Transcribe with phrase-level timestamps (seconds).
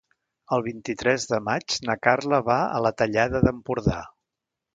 [0.55, 4.01] El vint-i-tres de maig na Carla va a la Tallada d'Empordà.